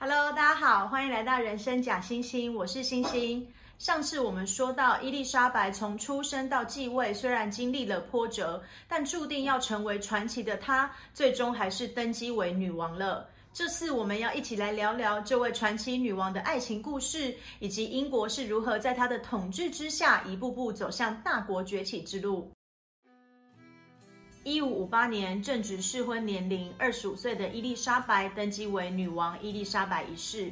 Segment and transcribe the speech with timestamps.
[0.00, 3.44] Hello，大家好，欢迎来到人生假星星，我是星星。
[3.78, 13.28] 上次我们说到，伊丽莎白从出生到继位，虽然经历了波折，但注定要成为传奇的她，最终还是登基为女王了。
[13.52, 22.48] 这次我们要一起来聊聊这位传奇女王的爱情故事，以及英国是如何在她的统治之下，一步步走向大国崛起之路。
[24.48, 30.50] 一五五八年，正值适婚年龄，二十五岁的伊丽莎白登基为女王伊丽莎白一世。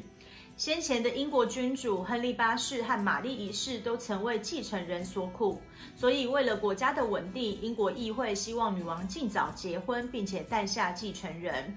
[0.54, 5.58] 先前的英国君主亨利八世和玛丽一世都曾为继承人所苦，
[5.96, 11.74] 所以为了国家的稳定，英国议会希望女王尽早结婚，并且诞下继承人。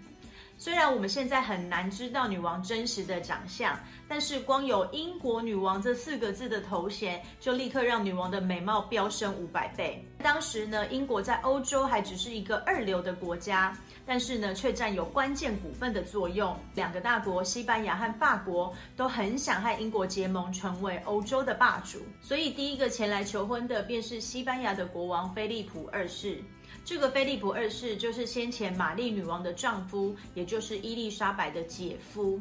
[0.61, 10.05] 虽然我们现在很难知道女王真实的长相，但是光有“英国女王”这四个字的头衔，就立刻让女王的美貌飙升五百倍。
[10.21, 13.73] 当时呢，英国在欧洲还只是一个二流的国家，
[14.05, 16.53] 但是呢，却占有关键股份的作用。
[16.75, 21.99] 两个大国，西班牙和法国，都很想和英国结盟，成为欧洲的霸主。
[22.21, 26.43] 所以，第一个前来求婚的便是西班牙的国王菲利普二世。
[26.83, 32.39] 这个菲利普二世就是先前玛丽女王的丈夫，也就是伊丽莎白的姐夫。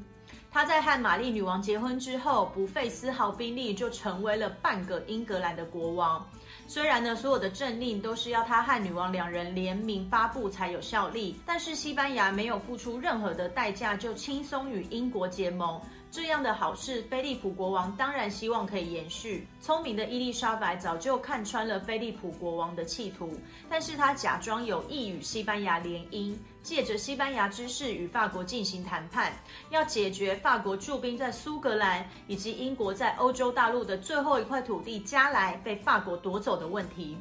[0.50, 6.26] 他在和玛丽女王结婚之后，不费丝毫兵力就成为了半个英格兰的国王。
[6.66, 15.80] 虽然呢，所有的政令都是要他和女王两人联名发布才有效力，但是西班牙没有付出任何的代价就轻松与英国结盟。
[16.10, 19.46] 这样的好事，菲利普国王当然希望可以延续。
[19.60, 29.34] 聪明的伊丽莎白早就看穿了菲利普国王的企图，但是她假装有意与西班牙联姻，借着西班牙之势与法国进行谈判，
[29.68, 37.18] 要解决法国驻兵在苏格兰以及英国在欧洲大陆的最后一块土地加莱被法国夺走的问题。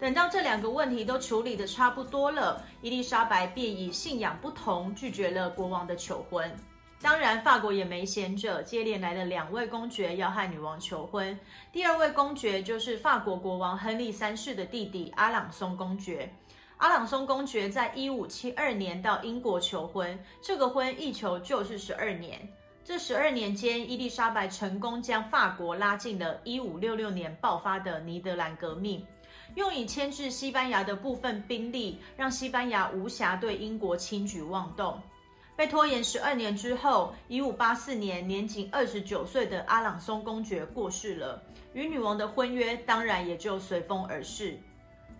[0.00, 6.50] 等到这两个问题都处理得差不多了，伊丽莎白便以信仰不同拒绝了国王的求婚。
[7.02, 11.36] 当然，法国也没闲着，接连来了两位公爵要和女王求婚。
[11.72, 16.32] 第二位公爵就是法国国王亨利三世的弟弟阿朗松公爵。
[16.76, 22.40] 阿朗松公爵在一五七二年到英国求婚，这个婚一求就是十二年。
[22.84, 29.04] 这十二年间，伊丽莎白成功将法国拉进了一五六六年爆发的尼德兰革命，
[29.56, 35.00] 用以牵制西班牙的部分兵力，让西班牙无暇对英国轻举妄动。
[35.62, 41.40] 被拖延十二年之后，一五八四年，年仅二十九岁的阿朗松公爵过世了，
[41.72, 44.58] 与女王的婚约当然也就随风而逝。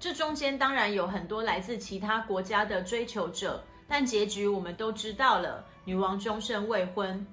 [0.01, 7.25] 这中间当然有很多来自其他国家的追求者，但结局我们都知道了，女王终身未婚。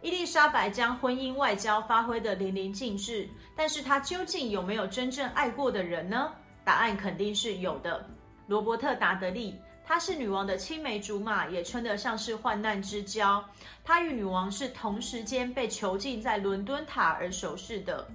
[0.00, 6.30] 伊丽莎白将婚姻外交发挥得淋漓尽致，但是她究竟有没有真正爱过的人呢？
[6.62, 8.08] 答案肯定是有的，
[8.46, 9.52] 罗伯特·达德利。
[9.94, 13.44] 他是女王的青梅竹马，也称得上是患难之交。
[13.84, 18.08] 他与女王是同时间被囚禁在伦敦塔而熟识的。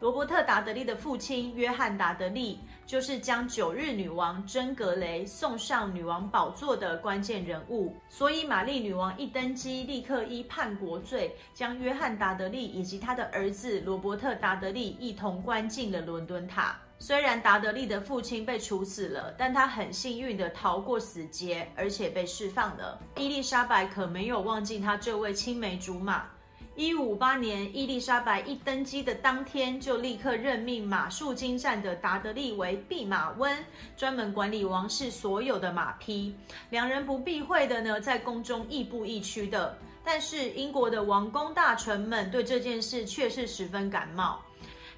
[0.00, 7.96] 罗伯特·达德利的父亲约翰·达德利，就是将九日女王珍·格雷送上女王宝座的关键人物。
[8.10, 16.78] 所以，玛丽女王一登基，立刻依叛国罪，将约翰·达德利以及他的儿子罗伯特·达德利一同关进了伦敦塔。
[16.98, 22.98] 虽然达德利的父亲被处死了，但他很幸运地逃过死劫，而且被释放了。
[23.16, 26.24] 伊丽莎白可没有忘记他这位青梅竹马。
[26.76, 33.56] 一五五八年，伊丽莎白一登基的当天，就立刻任命马术精湛的达德利为弼马温，
[33.96, 36.34] 专门管理王室所有的马匹。
[36.70, 39.76] 两人不避讳的呢，在宫中亦步亦趋的。
[40.02, 44.42] 但是英国的王公大臣们对这件事却是十分感冒，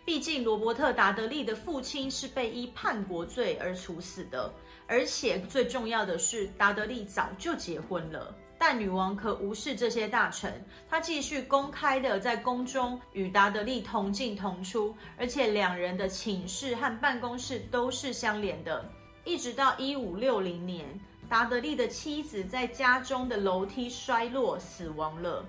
[0.06, 4.50] 毕竟罗伯特·达德利的父亲是被依叛国罪而处死的，
[4.86, 8.32] 而且最重要的是，达德利早就结婚了。
[8.56, 18.88] 但女王可无视这些大臣，她继续公开的在宫中与达德利同进同出，而且两人的寝室和办公室都是相连的。
[19.24, 20.86] 一直到一五六零年，
[21.28, 25.44] 达德利的妻子在家中的楼梯摔落死亡了。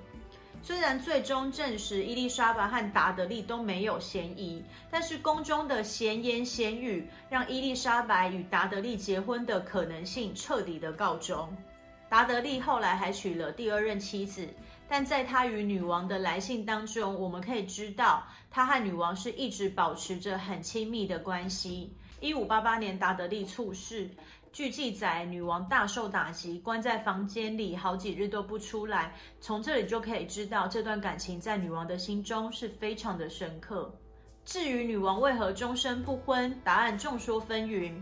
[0.68, 4.62] 虽然最终证实伊丽莎白和达德利都没有嫌疑，
[4.92, 11.48] 但是宫中的闲言闲语让伊丽莎白与达德利结婚的可能性彻底的告终。
[12.10, 14.46] 达德利后来还娶了第二任妻子，
[14.90, 21.96] 但在他与女王的来信当中，我们可以知道他和女王是一直保持着很亲密的关系。
[22.20, 24.10] 一五八八年，达德利猝逝，
[24.58, 29.14] 据记载，女王大受打击，关在房间里好几日都不出来。
[29.40, 33.94] 从这里就可以知道，这段感情在女王的心中是非常的深刻。
[34.46, 37.94] 至于女王为何终身不婚，答案众说纷纭。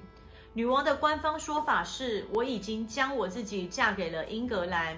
[0.53, 4.97] 女王的官方说法是：“我已经将我自己嫁给了英格兰。”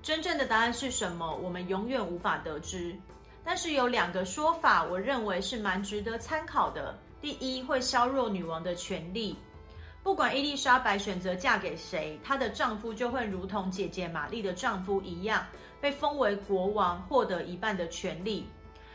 [0.00, 2.96] 真正的答案是什么，我们永远无法得知。
[3.44, 6.98] 但是有两个说法，我认为是蛮值得参考的。
[7.20, 9.36] 第一，会削弱女王的权利。
[10.06, 15.44] 不管伊丽莎白选择嫁给谁，她的丈夫就会如同姐姐玛丽的丈夫一样，
[15.80, 18.46] 被封为国王，获得一半的权利。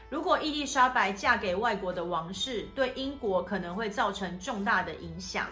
[0.09, 5.47] 如果伊丽莎白嫁给外国的王室，对英国可能会造成重大的影响。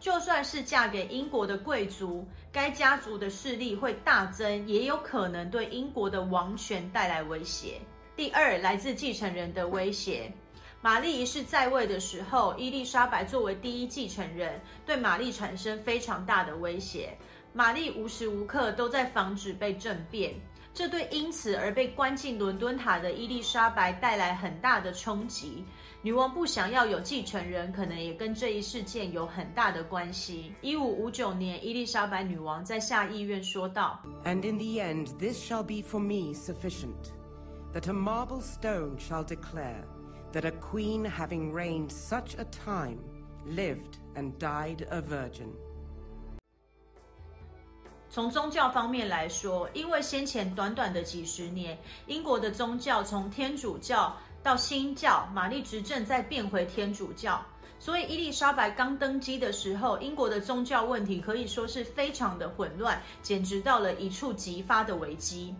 [0.00, 7.80] 就算是嫁给英国的贵族，该家族的势力会大增，也有可能对英国的王权带来威胁。
[8.16, 10.32] 第二，来自继承人的威胁。
[10.82, 17.16] 玛丽一世在位的时候，伊丽莎白作为第一继承人，对玛丽产生非常大的威胁。
[17.52, 20.34] 玛丽无时无刻都在防止被政变，
[20.74, 25.64] 这对因此而被关进伦敦塔的伊丽莎白带来很大的冲击。
[26.02, 30.52] 女王不想要有继承人，可能也跟这一事件有很大的关系。
[30.60, 37.10] 一五五九年，伊丽莎白女王在下议院说道：“And in the end, this shall be for me sufficient,
[37.72, 39.82] that a marble stone shall declare
[40.32, 42.98] that a queen having reigned such a time
[43.46, 45.50] lived and died a virgin.”
[48.08, 54.16] 从宗教方面来说，因为先前短短的几十年，英国的宗教从天主教。
[54.42, 57.44] 到新教，玛丽执政再变回天主教，
[57.80, 65.52] 所以伊丽莎白刚登基的时候，英国的宗教问题可以说是非常的混乱，简直到了一触即发的危机。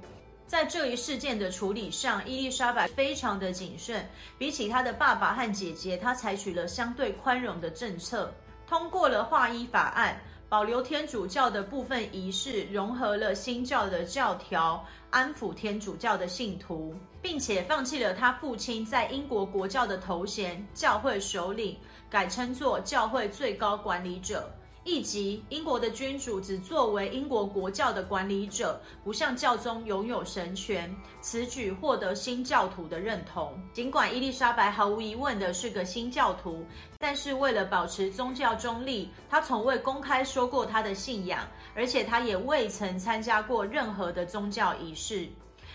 [0.46, 4.08] 在这一事件的处理上，伊丽莎白非常的谨慎，
[4.38, 8.32] 比起她的爸爸和姐姐，她采取了相对宽容的政策，
[8.66, 10.16] 通过了划一法案。
[10.48, 21.76] 保留天主教的部分仪式，融合了新教的教条，安抚天主教的信徒，并且放弃了他父亲在英国国教的头衔——教会首领，
[22.08, 24.48] 改称作教会最高管理者。
[24.86, 30.94] 以及英国的君主只作为英国国教的管理者，不像教宗拥有神权。
[31.20, 33.60] 此举获得新教徒的认同。
[33.72, 36.64] 尽管伊丽莎白毫无疑问的是个新教徒，
[36.98, 41.40] 但是为了保持宗教中立，她从未公开说过她的信仰，
[41.74, 45.28] 而且她也未曾参加过任何的宗教仪式。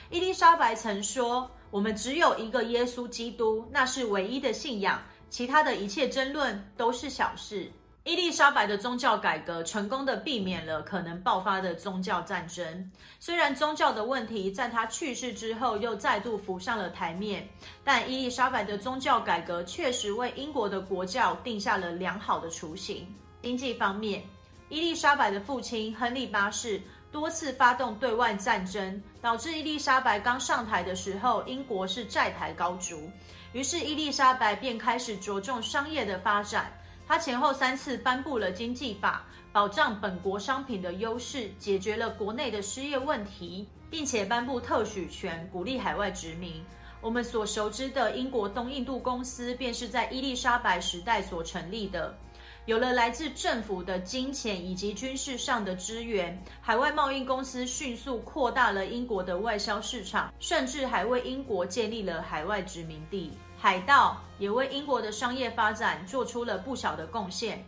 [0.09, 7.69] 伊丽莎白曾说：“我们只有一个耶稣基督，那是唯一的信仰，其他的一切争论都是小事。”
[8.03, 12.91] 伊丽莎白的宗教改革成功地避免了可能爆发的宗教战争。
[13.19, 17.47] 虽然宗教的问题在她去世之后又再度浮上了台面，
[17.83, 23.07] 但伊丽莎白的宗教改革确实为英国的国教定下了良好的雏形。
[23.43, 24.23] 经济方面，
[24.69, 26.81] 伊丽莎白的父亲亨利八世
[27.11, 33.11] 多次发动对外战争，导致伊丽莎白刚上台的时候，英国是债台高筑。
[33.53, 36.73] 于是伊丽莎白便开始着重商业的发展。
[37.11, 46.63] 他前后三次颁布了经济法，保障本国商品的优势，解决了国内的失业问题，并且颁布特许权，鼓励海外殖民。
[47.01, 52.15] 我们所熟知的英国东印度公司，便是在伊丽莎白时代所成立的。
[52.65, 63.33] 有了来自政府的金钱以及军事上的支援，海外贸易公司迅速扩大了英国的外销市场，甚至还为英国建立了海外殖民地。
[63.61, 67.63] 海盗也为英国的商业发展做出了不小的贡献。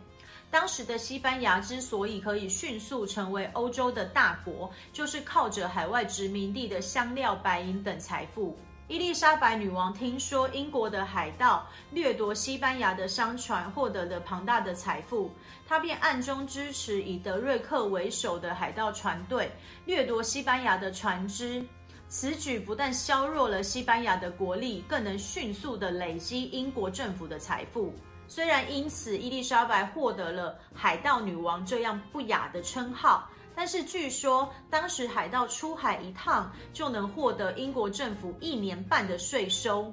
[0.50, 8.58] 当时的西班牙之所以可以迅速成为欧洲的大国，就是靠着海外殖民地的香料、白银等财富。
[8.88, 15.30] 伊丽莎白女王听说英国的海盗掠夺西班牙的商船，获得了庞大的财富，
[15.64, 19.48] 她便暗中支持以德瑞克为首的海盗船队，
[19.86, 21.64] 掠夺西班牙的船只。
[22.08, 27.92] 此举不但削弱了西班牙的国力，更能迅速地累积英国政府的财富。
[28.28, 39.92] 虽然因此伊丽莎白获得了“海盗女王”这样不雅的称号，但是据说当时海盗出海一趟就能获得英国政府一年半的税收。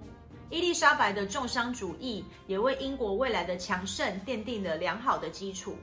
[0.50, 5.78] 伊丽莎白的重商主义也为英国未来的强盛奠定了良好的基础。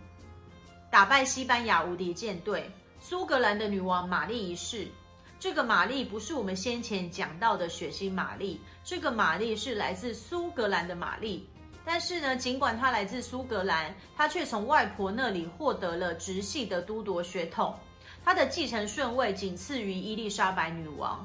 [0.91, 4.89] 打败西班牙无敌舰队，苏格兰的女王玛丽一世。
[5.41, 11.49] 这个玛丽不是我们先前讲到的血腥玛丽，这个玛丽是来自苏格兰的玛丽。
[11.85, 17.73] 但是呢，尽管她来自苏格兰，她却从外婆那里获得了直系的都铎血统，
[18.25, 21.25] 她的继承顺位仅次于伊丽莎白女王。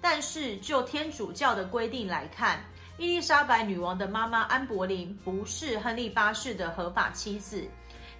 [0.00, 2.64] 但是就天主教的规定来看，
[2.96, 7.62] 伊丽莎白女王的妈妈安柏林不是亨利八世的合法妻子。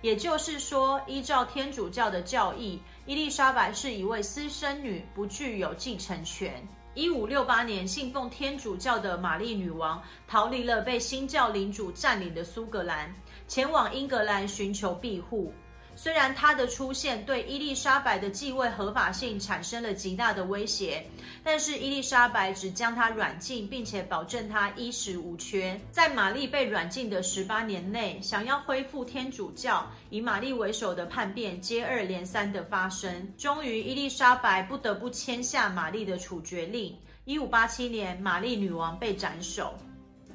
[0.03, 6.67] 也就是说，依照天主教的教义，伊丽莎白是一位私生女，不具有继承权。
[6.95, 13.13] 一五六八年，信奉天主教的玛丽女王逃离了被新教领主占领的苏格兰，
[13.49, 15.53] 前往英格兰寻求庇护。
[15.97, 21.05] 虽然她的出现对伊丽莎白的继位合法性产生了极大的威胁，
[21.45, 25.79] 但是伊丽莎白只将她软禁，并且保证她衣食无缺。
[25.91, 36.97] 在玛丽被软禁的十八年内，想要恢复天主教，以玛丽为首的叛变接二连三的发生，终于伊丽莎白不得不签下玛丽的处决令。
[37.27, 39.75] 一五八七年，玛丽女王被斩首。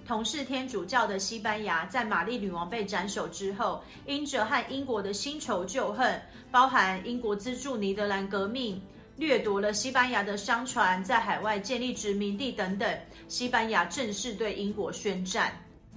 [0.07, 6.21] 同是天主教的西班牙，在玛丽女王被斩首之后，因着和英国的新仇旧恨，
[6.51, 8.79] 包含英国资助尼德兰革命、
[9.17, 15.51] 掠夺了西班牙的商船，在海外建立殖民地等等，西班牙正式对英国宣战。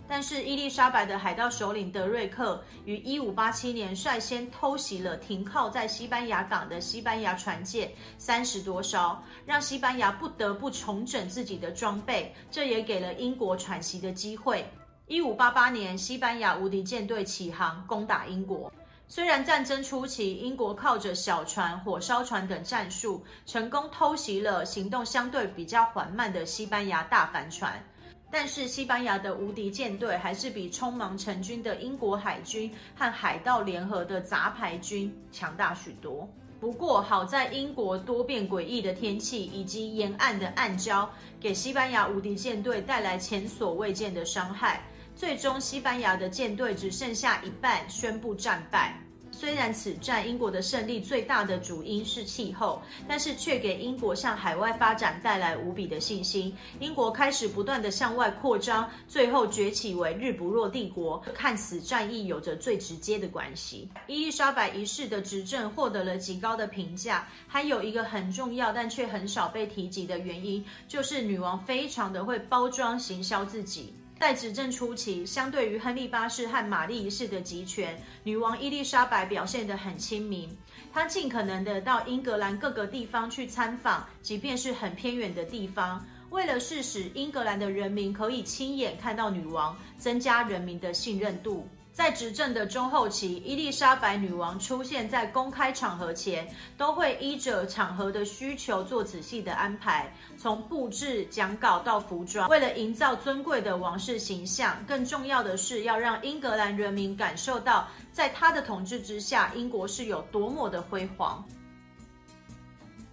[0.08, 14.64] 但是伊丽莎白的海盗首领德瑞克于一五八七年率先偷袭了停靠在西班牙港的西班牙船舰三十多艘，让西班牙不得不重整自己的装备，这也给了英国喘息的机会。
[15.06, 18.72] 一五八八年，西班牙无敌舰队起航攻打英国。
[19.10, 27.82] 虽然战争初期，英国靠着小船、火烧船等战术，成功偷袭了行动相对比较缓慢的西班牙大帆船。
[28.30, 36.28] 但是西班牙的无敌舰队还是比匆忙成军的英国海军和海盗联合的杂牌军强大许多。
[36.60, 41.08] 不过好在英国多变诡异的天气以及沿岸的暗礁，
[41.40, 44.82] 给西班牙无敌舰队带来前所未见的伤害。
[45.14, 49.00] 最终，西班牙的舰队只剩下一半，宣布战败。
[49.38, 56.52] 虽然此战英国的胜利最大的主因是气候，但是却给英国向海外发展带来无比的信心。
[56.80, 63.88] 英国开始不断地向外扩张，最后崛起为日不落帝国，看此战役有着最直接的关系。
[64.08, 73.94] 伊丽莎白一世的执政获得了极高的评价，还有一个很重要但却很少被提及的原因，就是女王非常的会包装行销自己。
[74.18, 80.54] 在执政初期，相对于亨利八世和玛丽一世的集权，女王伊丽莎白表现得很亲民。
[80.92, 91.68] 她尽可能的到英格兰各个地方去参访，即便是很偏远的地方，为了是使英格兰的人民可以亲眼看到女王，增加人民的信任度。
[91.98, 111.44] 在执政的中后期，伊丽莎白女王出现在公开场合前，都会依着场合的需求做仔细的安排，从布置、讲稿到服装，为了营造尊贵的王室形象，更重要的是要让英格兰人民感受到，在她的统治之下，英国是有多么的辉煌。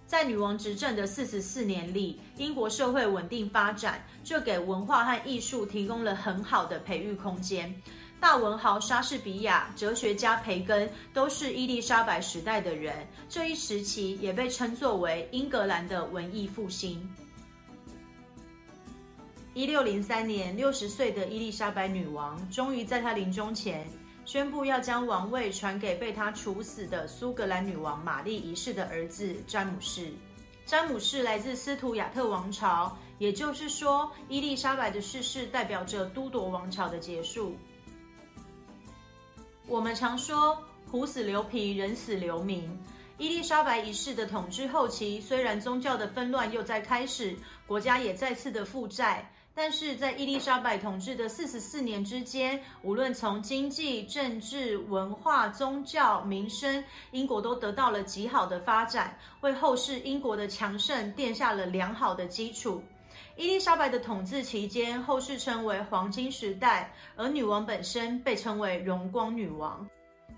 [0.06, 7.74] 在女王执政的四十四年里，英国社会稳定发展，就给文化和艺术提供了很好的培育空间。
[8.20, 17.08] 大文豪莎士比亚、哲学家培根都是伊丽莎白时代的人，这一时期也被称作为英格兰的文艺复兴。
[19.54, 23.86] 一六零三年，六十岁的伊丽莎白女王终于在她临终前
[24.24, 30.12] 宣布要将王位传给被她处死的苏格兰女王玛丽一世的儿子詹姆士。
[30.66, 37.56] 詹姆士来自斯图亚特王朝，也就是说，伊丽莎白的逝世代表着都铎王朝的结束。
[39.68, 40.56] 我们常说
[40.88, 42.78] “虎死留皮，人死留名”。
[43.18, 62.80] 伊丽莎白一世的统治后期，虽然宗教的纷乱又在开始，国家也再次的负债，但是在伊丽莎白统治的四十四年之间，无论从经济、政治、文化、宗教、民生，英国都得到了极好的发展，为后世英国的强盛奠下了良好的基础。
[63.36, 69.86] 伊丽莎白的统治期间，后世称为黄金时代，而女王本身被称为荣光女王。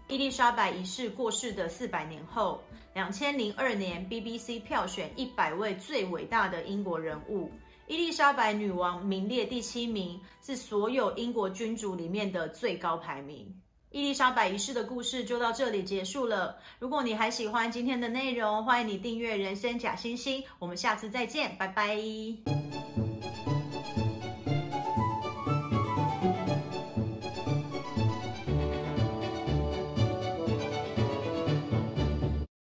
[0.09, 2.61] 伊丽莎白一世过世的四百年后，
[2.95, 7.53] 两千零二年，BBC 票选一百位最伟大的英国人物，
[7.87, 13.47] 伊丽莎白女王名列第七名，是所有英国君主里面的最高排名。
[13.91, 16.59] 伊丽莎白一世的故事就到这里结束了。
[16.79, 21.97] 如果你还喜欢今天的内容，欢迎你订阅《人生假星星》，我们下次再见，拜拜。